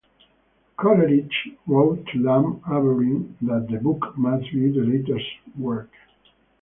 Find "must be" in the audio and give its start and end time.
4.17-4.71